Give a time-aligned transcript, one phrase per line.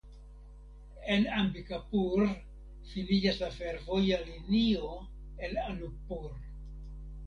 [1.15, 2.25] En Ambikapur
[2.95, 4.93] finiĝas la fervoja linio
[5.47, 6.31] el Anuppur.